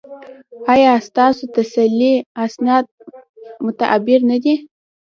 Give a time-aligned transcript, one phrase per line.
[0.73, 2.13] ایا ستاسو تحصیلي
[2.43, 2.85] اسناد
[3.63, 4.55] معتبر نه دي؟